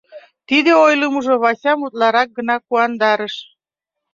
Тиде 0.47 0.71
ойлымыжо 0.85 1.33
Васям 1.43 1.79
утларак 1.85 2.29
гына 2.37 2.55
куандарыш. 2.67 3.35